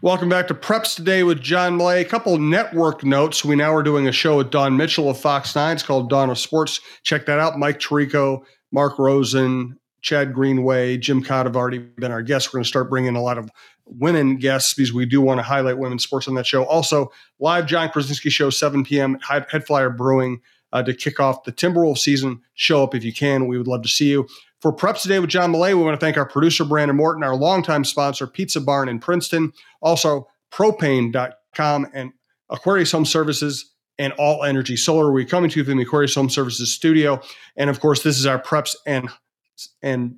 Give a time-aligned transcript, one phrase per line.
[0.00, 2.02] Welcome back to Preps Today with John Millea.
[2.02, 3.44] A couple network notes.
[3.44, 5.74] We now are doing a show with Dawn Mitchell of Fox 9.
[5.74, 6.80] It's called Dawn of Sports.
[7.02, 7.58] Check that out.
[7.58, 12.48] Mike Tirico, Mark Rosen, Chad Greenway, Jim Codd have already been our guests.
[12.48, 13.50] We're going to start bringing a lot of
[13.86, 16.62] women guests because we do want to highlight women's sports on that show.
[16.66, 19.18] Also, live John Krawczynski show, 7 p.m.
[19.18, 20.40] HeadFlyer Brewing
[20.72, 22.40] uh, to kick off the Timberwolves season.
[22.54, 23.48] Show up if you can.
[23.48, 24.28] We would love to see you.
[24.60, 27.36] For Preps Today with John Millea, we want to thank our producer, Brandon Morton, our
[27.36, 32.12] longtime sponsor, Pizza Barn in Princeton, also propane.com and
[32.50, 35.12] Aquarius Home Services and All Energy Solar.
[35.12, 37.20] We're coming to you from the Aquarius Home Services studio.
[37.56, 39.08] And of course, this is our preps and
[39.82, 40.16] and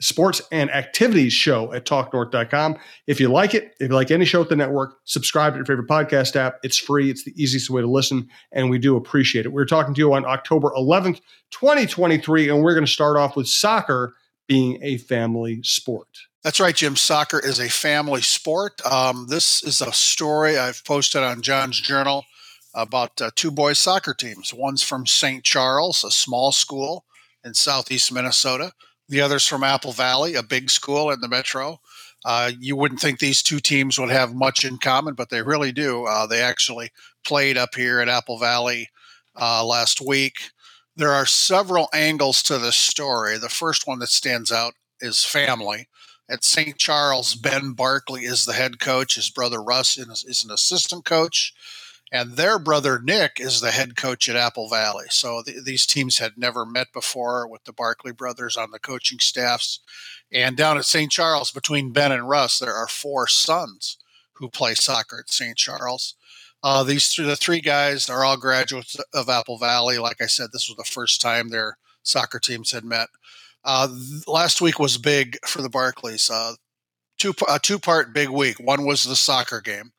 [0.00, 2.76] sports and activities show at talknorth.com.
[3.06, 5.66] If you like it, if you like any show at the network, subscribe to your
[5.66, 6.58] favorite podcast app.
[6.62, 9.52] It's free, it's the easiest way to listen, and we do appreciate it.
[9.52, 11.20] We're talking to you on October 11th,
[11.52, 14.14] 2023, and we're going to start off with soccer
[14.48, 16.08] being a family sport.
[16.42, 16.96] That's right, Jim.
[16.96, 18.84] Soccer is a family sport.
[18.84, 22.24] Um, this is a story I've posted on John's Journal
[22.74, 24.52] about uh, two boys' soccer teams.
[24.52, 25.44] One's from St.
[25.44, 27.04] Charles, a small school
[27.44, 28.72] in southeast Minnesota
[29.08, 31.80] the others from Apple Valley, a big school in the metro.
[32.24, 35.72] Uh, you wouldn't think these two teams would have much in common, but they really
[35.72, 36.04] do.
[36.06, 36.90] Uh, they actually
[37.24, 38.88] played up here at Apple Valley
[39.40, 40.34] uh, last week.
[40.94, 43.38] There are several angles to this story.
[43.38, 45.88] The first one that stands out is family.
[46.30, 46.78] At St.
[46.78, 49.16] Charles, Ben Barkley is the head coach.
[49.16, 51.52] His brother Russ is an assistant coach
[52.12, 55.06] and their brother Nick is the head coach at Apple Valley.
[55.08, 59.18] So th- these teams had never met before with the Barkley brothers on the coaching
[59.18, 59.80] staffs.
[60.30, 61.10] And down at St.
[61.10, 63.96] Charles, between Ben and Russ, there are four sons
[64.34, 65.56] who play soccer at St.
[65.56, 66.14] Charles.
[66.62, 69.96] Uh, these th- the three guys are all graduates of Apple Valley.
[69.96, 73.08] Like I said, this was the first time their soccer teams had met.
[73.64, 76.30] Uh, th- last week was big for the Barkleys.
[76.30, 76.56] Uh,
[77.18, 78.58] two a two part big week.
[78.60, 79.92] One was the soccer game.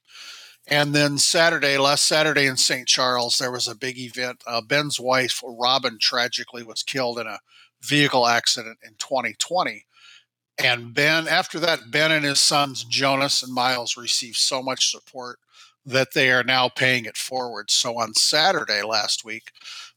[0.68, 2.88] And then Saturday, last Saturday in St.
[2.88, 4.41] Charles, there was a big event.
[4.47, 7.40] Uh, Ben's wife, Robin, tragically was killed in a
[7.81, 9.85] vehicle accident in 2020.
[10.57, 15.40] And Ben, after that, Ben and his sons, Jonas and Miles, received so much support
[15.85, 17.69] that they are now paying it forward.
[17.69, 19.51] So on Saturday last week,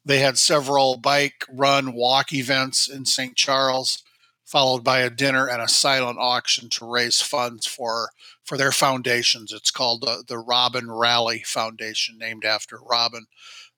[0.05, 3.37] they had several bike, run, walk events in St.
[3.37, 4.03] Charles
[4.47, 8.11] followed by a dinner and a silent auction to raise funds for
[8.45, 9.53] for their foundations.
[9.53, 13.27] It's called the, the Robin Rally Foundation, named after Robin.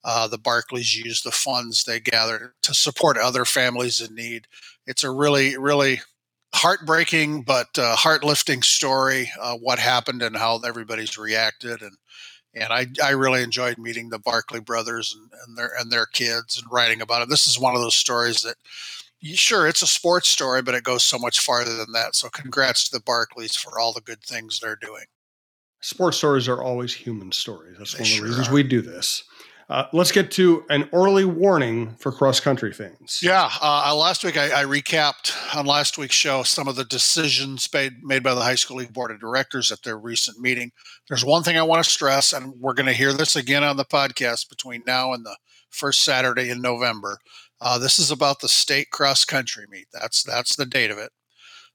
[0.04, 4.46] Uh, the Barkleys use the funds they gather to support other families in need.
[4.86, 6.02] It's a really, really
[6.54, 9.30] heartbreaking but uh, heart-lifting story.
[9.40, 11.96] Uh, what happened and how everybody's reacted, and
[12.54, 16.60] and I, I really enjoyed meeting the Barkley brothers and, and their and their kids
[16.60, 17.28] and writing about it.
[17.28, 18.56] This is one of those stories that
[19.22, 22.14] sure it's a sports story, but it goes so much farther than that.
[22.14, 25.04] So congrats to the Barkleys for all the good things they're doing.
[25.80, 27.76] Sports stories are always human stories.
[27.78, 28.52] That's they one of the sure reasons are.
[28.52, 29.24] we do this.
[29.68, 33.20] Uh, let's get to an early warning for cross country fans.
[33.22, 37.68] Yeah, uh, last week I, I, recapped on last week's show some of the decisions
[37.70, 40.72] made, made by the high school league board of directors at their recent meeting.
[41.06, 43.76] There's one thing I want to stress, and we're going to hear this again on
[43.76, 45.36] the podcast between now and the
[45.68, 47.18] first Saturday in November.
[47.60, 49.86] Uh, this is about the state cross country meet.
[49.92, 51.10] That's that's the date of it.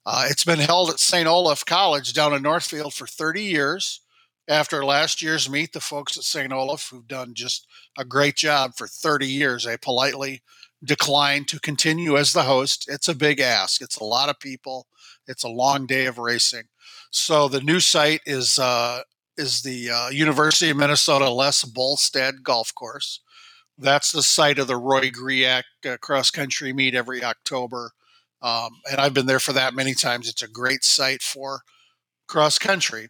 [0.05, 1.27] Uh, it's been held at St.
[1.27, 4.01] Olaf College down in Northfield for 30 years.
[4.49, 6.51] After last year's meet, the folks at St.
[6.51, 7.65] Olaf, who've done just
[7.97, 10.41] a great job for 30 years, they politely
[10.83, 12.85] declined to continue as the host.
[12.89, 13.81] It's a big ask.
[13.81, 14.87] It's a lot of people.
[15.27, 16.63] It's a long day of racing.
[17.09, 19.01] So the new site is uh,
[19.37, 23.21] is the uh, University of Minnesota Les Bolstad Golf Course.
[23.77, 27.91] That's the site of the Roy Griak uh, cross country meet every October.
[28.41, 30.29] Um, and I've been there for that many times.
[30.29, 31.61] It's a great site for
[32.27, 33.09] cross country.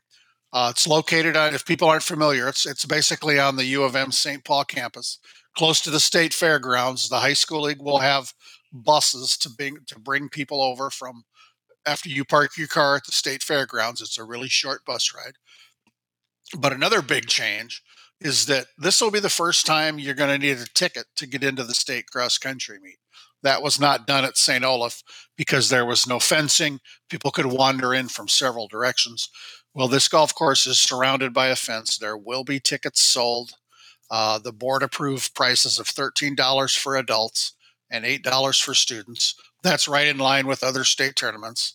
[0.54, 3.96] Uh, it's located on, if people aren't familiar, it's, it's basically on the U of
[3.96, 4.46] M St.
[4.46, 5.20] Paul campus,
[5.58, 7.10] close to the state fairgrounds.
[7.10, 8.34] The high school league will have
[8.72, 11.24] buses to bring, to bring people over from
[11.86, 14.02] after you park your car at the state fairgrounds.
[14.02, 15.34] It's a really short bus ride.
[16.58, 17.82] But another big change
[18.24, 21.28] is that this will be the first time you're going to need a ticket to
[21.28, 22.98] get into the state cross country meet.
[23.44, 24.64] That was not done at St.
[24.64, 25.04] Olaf
[25.38, 26.80] because there was no fencing.
[27.10, 29.30] People could wander in from several directions.
[29.74, 31.98] Well, this golf course is surrounded by a fence.
[31.98, 33.52] There will be tickets sold.
[34.10, 37.54] Uh, the board approved prices of $13 for adults
[37.92, 39.36] and $8 for students.
[39.64, 41.74] That's right in line with other state tournaments.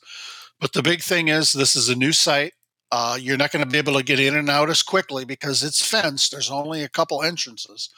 [0.60, 2.54] But the big thing is, this is a new site.
[2.90, 5.62] Uh, you're not going to be able to get in and out as quickly because
[5.62, 6.32] it's fenced.
[6.32, 7.90] There's only a couple entrances.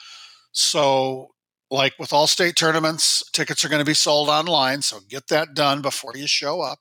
[0.53, 1.29] So,
[1.71, 4.83] like with all state tournaments, tickets are going to be sold online.
[4.83, 6.81] So, get that done before you show up.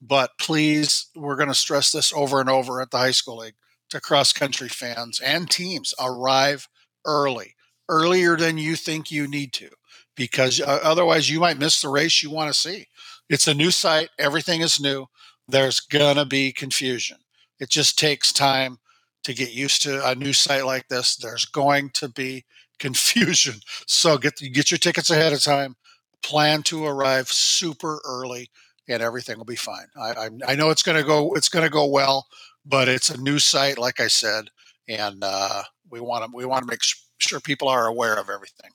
[0.00, 3.54] But please, we're going to stress this over and over at the high school league
[3.90, 6.66] to cross country fans and teams arrive
[7.04, 7.54] early,
[7.88, 9.68] earlier than you think you need to,
[10.16, 12.86] because uh, otherwise you might miss the race you want to see.
[13.28, 15.06] It's a new site, everything is new.
[15.46, 17.18] There's going to be confusion.
[17.62, 18.78] It just takes time
[19.22, 21.14] to get used to a new site like this.
[21.14, 22.44] There's going to be
[22.80, 23.60] confusion.
[23.86, 25.76] So get get your tickets ahead of time.
[26.24, 28.50] Plan to arrive super early,
[28.88, 29.86] and everything will be fine.
[29.96, 32.26] I, I, I know it's going to go it's going to go well,
[32.66, 34.46] but it's a new site, like I said,
[34.88, 36.80] and uh, we want to we want to make
[37.18, 38.72] sure people are aware of everything.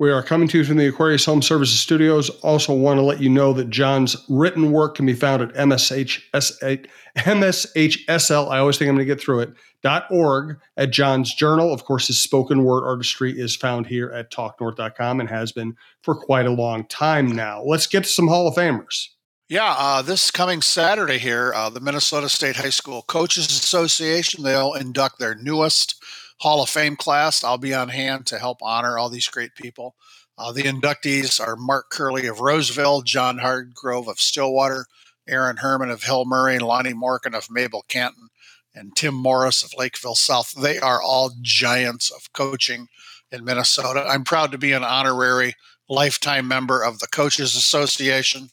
[0.00, 2.30] We are coming to you from the Aquarius Home Services Studios.
[2.42, 6.86] Also, want to let you know that John's written work can be found at MSHS,
[7.16, 8.48] MSHSL.
[8.48, 9.54] I always think I'm going to get through it.
[9.82, 11.72] Dot org at John's Journal.
[11.72, 16.14] Of course, his spoken word artistry is found here at talknorth.com and has been for
[16.14, 17.64] quite a long time now.
[17.64, 19.08] Let's get to some Hall of Famers.
[19.48, 24.74] Yeah, uh, this coming Saturday here, uh, the Minnesota State High School Coaches Association, they'll
[24.74, 26.00] induct their newest
[26.40, 27.42] Hall of Fame class.
[27.42, 29.94] I'll be on hand to help honor all these great people.
[30.36, 34.86] Uh, the inductees are Mark Curley of Roseville, John Hardgrove of Stillwater,
[35.28, 38.28] Aaron Herman of Hill Murray, Lonnie Morgan of Mabel Canton,
[38.74, 40.52] and Tim Morris of Lakeville South.
[40.52, 42.88] They are all giants of coaching
[43.32, 44.06] in Minnesota.
[44.08, 45.54] I'm proud to be an honorary
[45.88, 48.50] lifetime member of the Coaches Association.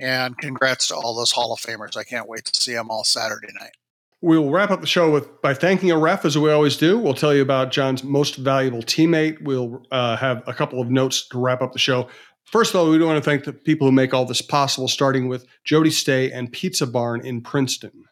[0.00, 1.96] And congrats to all those Hall of Famers.
[1.96, 3.72] I can't wait to see them all Saturday night.
[4.20, 6.98] We'll wrap up the show with by thanking a ref, as we always do.
[6.98, 9.40] We'll tell you about John's most valuable teammate.
[9.42, 12.08] We'll uh, have a couple of notes to wrap up the show.
[12.44, 14.88] First of all, we do want to thank the people who make all this possible,
[14.88, 18.04] starting with Jody Stay and Pizza Barn in Princeton.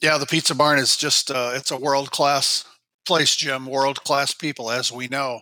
[0.00, 2.64] Yeah, the Pizza Barn is just uh, it's a world class
[3.06, 3.66] place, Jim.
[3.66, 5.40] World class people, as we know.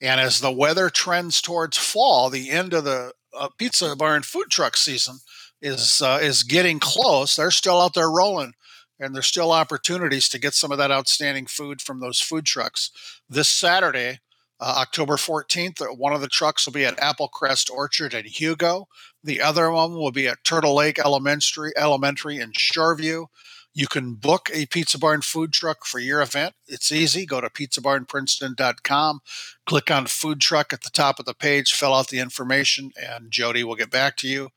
[0.00, 4.50] And as the weather trends towards fall, the end of the uh, Pizza Barn food
[4.50, 5.18] truck season
[5.62, 7.36] is uh, is getting close.
[7.36, 8.54] They're still out there rolling,
[9.02, 12.90] and there's still opportunities to get some of that outstanding food from those food trucks.
[13.28, 14.20] This Saturday,
[14.60, 18.86] uh, October 14th, uh, one of the trucks will be at Applecrest Orchard in Hugo.
[19.24, 23.26] The other one will be at Turtle Lake Elementary Elementary in Shoreview.
[23.74, 26.54] You can book a Pizza Barn food truck for your event.
[26.68, 27.24] It's easy.
[27.24, 29.20] Go to pizzabarnprinceton.com,
[29.66, 33.30] click on food truck at the top of the page, fill out the information, and
[33.30, 34.50] Jody will get back to you.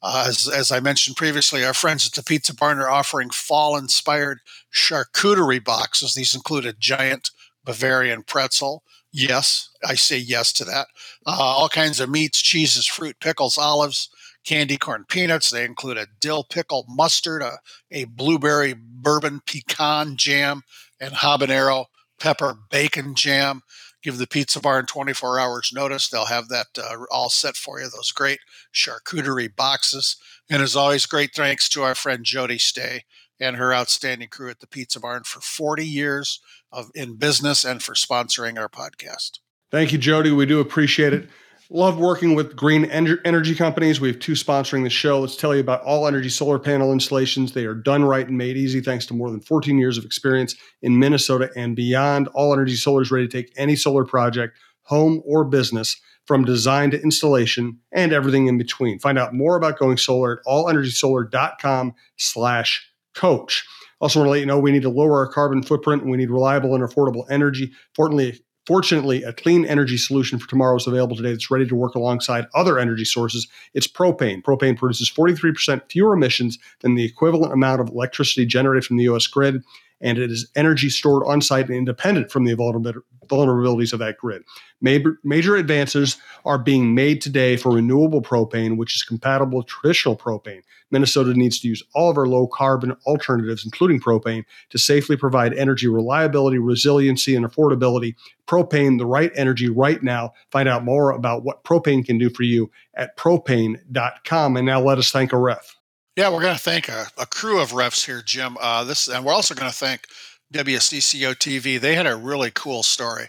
[0.00, 3.76] Uh, as, as I mentioned previously, our friends at the Pizza Barn are offering fall
[3.76, 4.40] inspired
[4.72, 6.14] charcuterie boxes.
[6.14, 7.30] These include a giant
[7.64, 8.82] Bavarian pretzel.
[9.10, 10.86] Yes, I say yes to that.
[11.26, 14.08] Uh, all kinds of meats, cheeses, fruit, pickles, olives,
[14.44, 15.50] candy corn peanuts.
[15.50, 17.58] They include a dill pickle mustard, a,
[17.90, 20.62] a blueberry bourbon pecan jam,
[21.00, 21.86] and habanero
[22.20, 23.62] pepper bacon jam.
[24.02, 26.08] Give the pizza barn 24 hours notice.
[26.08, 27.88] They'll have that uh, all set for you.
[27.88, 28.40] Those great
[28.72, 30.16] charcuterie boxes.
[30.48, 33.04] And as always, great thanks to our friend Jody Stay
[33.40, 36.40] and her outstanding crew at the Pizza Barn for 40 years
[36.72, 39.38] of in business and for sponsoring our podcast.
[39.70, 40.30] Thank you, Jody.
[40.30, 41.28] We do appreciate it.
[41.70, 44.00] Love working with green energy companies.
[44.00, 45.20] We have two sponsoring the show.
[45.20, 47.52] Let's tell you about all energy solar panel installations.
[47.52, 50.54] They are done right and made easy thanks to more than 14 years of experience
[50.80, 52.28] in Minnesota and beyond.
[52.28, 56.90] All Energy Solar is ready to take any solar project, home or business, from design
[56.92, 58.98] to installation and everything in between.
[58.98, 63.66] Find out more about going solar at allenergysolar.com slash coach.
[64.00, 66.16] Also want to let you know we need to lower our carbon footprint and we
[66.16, 67.72] need reliable and affordable energy.
[67.94, 71.94] Fortunately, Fortunately, a clean energy solution for tomorrow is available today that's ready to work
[71.94, 73.48] alongside other energy sources.
[73.72, 74.42] It's propane.
[74.42, 79.26] Propane produces 43% fewer emissions than the equivalent amount of electricity generated from the US
[79.26, 79.64] grid,
[80.00, 84.42] and it is energy stored on site and independent from the vulnerabilities of that grid.
[84.80, 90.16] Major, major advances are being made today for renewable propane, which is compatible with traditional
[90.16, 90.62] propane.
[90.90, 95.52] Minnesota needs to use all of our low carbon alternatives, including propane, to safely provide
[95.54, 98.14] energy reliability, resiliency, and affordability.
[98.46, 100.32] Propane, the right energy right now.
[100.50, 104.56] Find out more about what propane can do for you at propane.com.
[104.56, 105.77] And now let us thank a ref.
[106.18, 108.56] Yeah, we're going to thank a, a, crew of refs here, Jim.
[108.60, 110.08] Uh, this, and we're also going to thank
[110.52, 111.78] WCCO TV.
[111.80, 113.28] They had a really cool story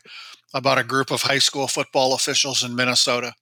[0.55, 3.33] about a group of high school football officials in Minnesota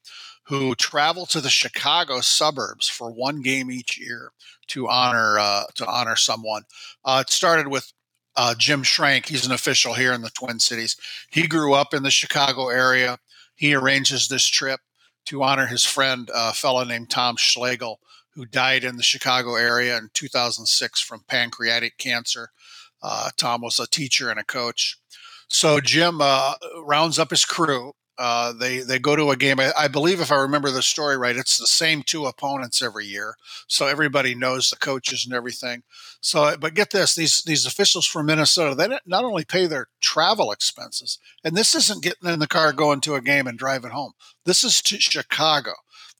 [0.47, 4.33] who travel to the Chicago suburbs for one game each year
[4.67, 6.63] to honor uh, to honor someone.
[7.05, 7.93] Uh, it started with
[8.35, 9.27] uh, Jim Schrank.
[9.27, 10.97] He's an official here in the Twin Cities.
[11.31, 13.17] He grew up in the Chicago area.
[13.55, 14.81] He arranges this trip
[15.27, 18.01] to honor his friend, a fellow named Tom Schlegel,
[18.37, 22.51] who died in the Chicago area in 2006 from pancreatic cancer.
[23.01, 24.97] Uh, Tom was a teacher and a coach.
[25.49, 26.53] So Jim uh,
[26.85, 29.59] rounds up his crew Uh, they they go to a game.
[29.59, 33.05] I, I, believe, if I remember the story right, it's the same two opponents every
[33.05, 33.35] year,
[33.67, 35.83] so everybody knows the coaches and everything.
[36.19, 40.51] So, but get this: these these officials from Minnesota, they not only pay their travel
[40.51, 44.13] expenses, and this isn't getting in the car going to a game and driving home.
[44.45, 45.73] This is to Chicago.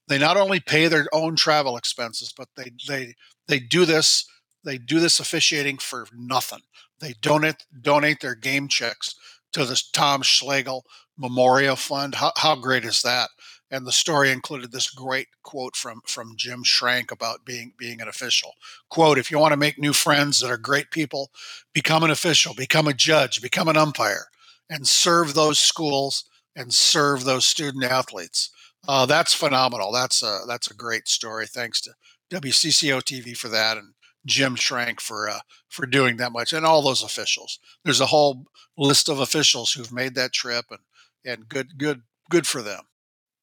[0.08, 3.16] They not only pay their own travel expenses, but they they
[3.48, 4.26] they do this
[4.64, 6.62] they do this officiating for nothing.
[7.00, 9.16] They donate donate their game checks
[9.54, 10.86] to the Tom Schlegel
[11.18, 12.16] Memorial Fund.
[12.16, 13.30] How, how great is that?
[13.70, 18.08] And the story included this great quote from from Jim Schrank about being being an
[18.08, 18.54] official.
[18.90, 21.32] Quote: If you want to make new friends that are great people,
[21.74, 24.28] become an official, become a judge, become an umpire,
[24.70, 26.24] and serve those schools
[26.56, 28.50] and serve those student athletes.
[28.88, 29.92] Uh, that's phenomenal.
[29.92, 31.46] That's a that's a great story.
[31.46, 31.92] Thanks to
[32.32, 33.94] WCCO TV for that, and
[34.26, 37.60] Jim Schrank for uh, for doing that much, and all those officials.
[37.84, 38.46] There's a whole
[38.78, 40.80] list of officials who've made that trip, and
[41.26, 42.84] and good, good, good for them.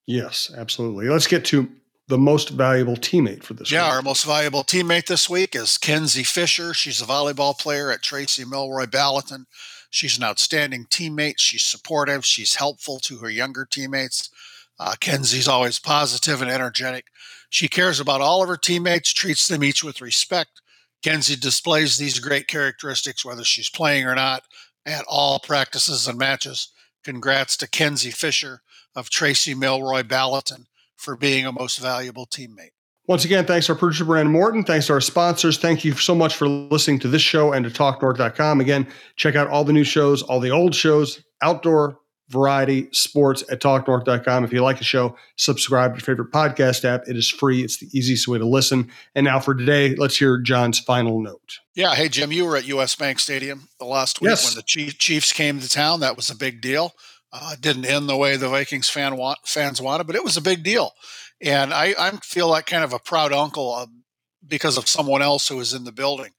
[0.07, 1.09] Yes, absolutely.
[1.09, 1.69] Let's get to
[2.09, 3.71] the most valuable teammate for this.
[3.71, 3.95] Yeah, week.
[3.95, 6.75] our most valuable teammate this week is Kenzie Fisher.
[6.75, 9.47] She's a volleyball player at Tracy Milroy Balaton.
[9.91, 11.39] She's an outstanding teammate.
[11.39, 12.25] She's supportive.
[12.25, 14.29] She's helpful to her younger teammates.
[14.79, 17.07] Uh, Kenzie's always positive and energetic.
[17.49, 20.61] She cares about all of her teammates, treats them each with respect.
[21.03, 24.43] Kenzie displays these great characteristics whether she's playing or not
[24.87, 26.73] at all practices and matches.
[27.05, 28.63] Congrats to Kenzie Fisher
[28.97, 30.65] of Tracy Milroy Balaton
[30.97, 32.71] for being a most valuable teammate.
[33.07, 34.65] Once again, thanks to our producer, Brandon Morton.
[34.65, 35.59] Thanks to our sponsors.
[35.59, 38.63] Thank you so much for listening to this show and to TalkNorth.com.
[38.63, 41.99] Again, check out all the new shows, all the old shows, outdoor,
[42.35, 44.45] variety, sports at TalkNorth.com.
[44.45, 47.09] If you like the show, subscribe to your favorite podcast app.
[47.09, 48.91] It is free, it's the easiest way to listen.
[49.15, 51.61] And now for today, let's hear John's final note.
[51.75, 51.95] Yeah.
[51.95, 54.45] Hey, Jim, you were at US Bank Stadium the last week yes.
[54.45, 56.01] when the Chiefs came to town.
[56.01, 56.93] That was a big deal.
[57.33, 60.43] Uh, didn't end the way the Vikings fan want, fans wanted, but it was a
[60.43, 60.93] big deal.
[61.41, 63.87] And I, I feel like kind of a proud uncle uh,
[64.47, 66.31] because of someone else who was in the building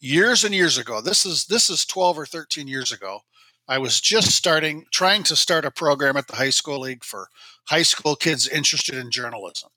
[0.00, 1.00] years and years ago.
[1.00, 3.20] This is this is 12 or 13 years ago.
[3.70, 7.28] I was just starting, trying to start a program at the high school league for
[7.66, 9.70] high school kids interested in journalism.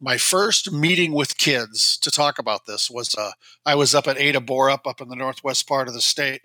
[0.00, 3.32] My first meeting with kids to talk about this was uh,
[3.66, 6.42] I was up at Ada Borup up in the northwest part of the state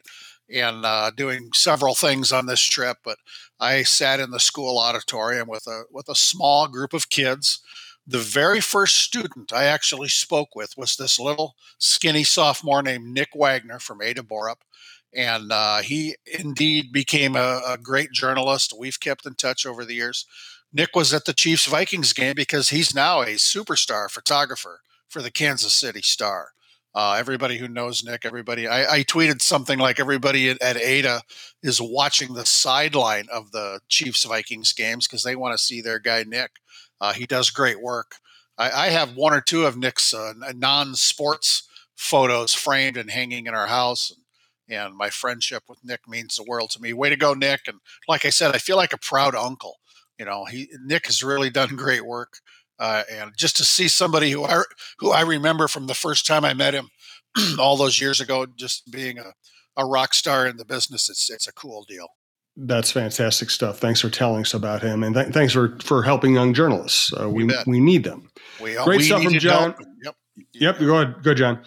[0.51, 2.97] and uh, doing several things on this trip.
[3.05, 3.19] But
[3.59, 7.61] I sat in the school auditorium with a with a small group of kids.
[8.07, 13.29] The very first student I actually spoke with was this little skinny sophomore named Nick
[13.35, 14.61] Wagner from Ada Borup
[15.15, 18.75] and uh, he indeed became a, a, great journalist.
[18.77, 20.25] We've kept in touch over the years.
[20.73, 25.31] Nick was at the Chiefs Vikings game because he's now a superstar photographer for the
[25.31, 26.49] Kansas City Star.
[26.93, 31.21] Uh, everybody who knows Nick, everybody, I, I tweeted something like everybody at, at, Ada
[31.61, 35.99] is watching the sideline of the Chiefs Vikings games because they want to see their
[35.99, 36.51] guy Nick.
[37.01, 38.15] Uh, he does great work.
[38.57, 43.47] I, I, have one or two of Nick's uh, non sports photos framed and hanging
[43.47, 44.11] in our house.
[44.11, 44.24] And
[44.69, 46.93] and my friendship with Nick means the world to me.
[46.93, 47.61] Way to go, Nick!
[47.67, 49.77] And like I said, I feel like a proud uncle.
[50.17, 52.39] You know, he Nick has really done great work,
[52.79, 54.63] uh, and just to see somebody who I
[54.99, 56.89] who I remember from the first time I met him
[57.59, 59.33] all those years ago, just being a,
[59.77, 62.07] a rock star in the business, it's it's a cool deal.
[62.57, 63.79] That's fantastic stuff.
[63.79, 67.13] Thanks for telling us about him, and th- thanks for for helping young journalists.
[67.13, 68.31] Uh, we we need them.
[68.61, 69.73] We, Great we stuff from John.
[69.73, 69.75] Help.
[70.03, 70.15] Yep.
[70.53, 70.79] Yep.
[70.79, 71.23] Go ahead.
[71.23, 71.65] Go, John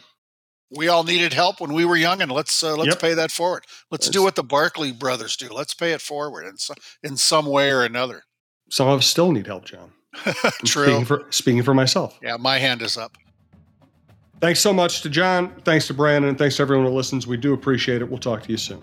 [0.71, 3.01] we all needed help when we were young, and let's uh, let's yep.
[3.01, 3.65] pay that forward.
[3.91, 5.49] Let's do what the Barkley brothers do.
[5.49, 8.23] Let's pay it forward in some, in some way or another.
[8.71, 9.93] Some of us still need help, John.
[10.65, 10.85] True.
[10.87, 12.19] Speaking for, speaking for myself.
[12.23, 13.17] Yeah, my hand is up.
[14.41, 15.53] Thanks so much to John.
[15.65, 16.37] Thanks to Brandon.
[16.37, 17.27] Thanks to everyone who listens.
[17.27, 18.09] We do appreciate it.
[18.09, 18.83] We'll talk to you soon.